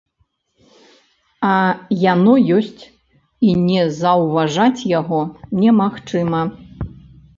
А 1.49 1.51
яно 2.13 2.33
ёсць, 2.57 2.83
і 3.51 3.53
не 3.69 3.83
заўважаць 4.01 4.87
яго 4.99 5.21
немагчыма. 5.63 6.41